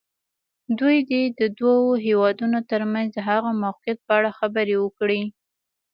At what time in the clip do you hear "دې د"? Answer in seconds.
1.09-1.41